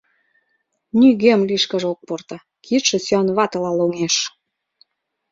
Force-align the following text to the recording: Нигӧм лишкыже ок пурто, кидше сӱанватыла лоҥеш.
Нигӧм 0.99 1.41
лишкыже 1.49 1.87
ок 1.93 1.99
пурто, 2.07 2.37
кидше 2.65 2.97
сӱанватыла 3.05 3.71
лоҥеш. 3.79 4.15